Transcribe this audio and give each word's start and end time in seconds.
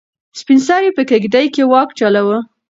سپین 0.39 0.59
سرې 0.67 0.89
په 0.97 1.03
کيږدۍ 1.09 1.47
کې 1.55 1.63
واک 1.71 1.89
چلاوه. 1.99 2.37